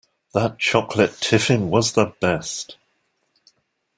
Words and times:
That 0.33 0.57
chocolate 0.57 1.15
tiffin 1.21 1.69
was 1.69 1.91
the 1.91 2.07
best! 2.19 2.75